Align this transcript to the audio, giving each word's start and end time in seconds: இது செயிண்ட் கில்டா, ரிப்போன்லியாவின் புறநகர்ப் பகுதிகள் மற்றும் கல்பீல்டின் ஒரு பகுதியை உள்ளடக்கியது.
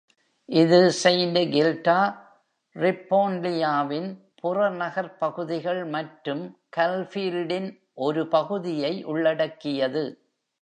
இது 0.49 0.91
செயிண்ட் 1.03 1.39
கில்டா, 1.53 1.97
ரிப்போன்லியாவின் 2.75 4.09
புறநகர்ப் 4.41 5.19
பகுதிகள் 5.19 5.85
மற்றும் 5.85 6.43
கல்பீல்டின் 6.77 7.69
ஒரு 7.93 8.27
பகுதியை 8.27 9.03
உள்ளடக்கியது. 9.03 10.03